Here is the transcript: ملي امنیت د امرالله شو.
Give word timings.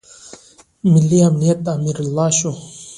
ملي 0.91 1.19
امنیت 1.27 1.57
د 1.63 1.67
امرالله 1.77 2.27
شو. 2.37 2.51